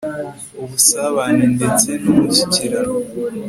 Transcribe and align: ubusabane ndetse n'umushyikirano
ubusabane 0.63 1.45
ndetse 1.55 1.87
n'umushyikirano 2.01 2.93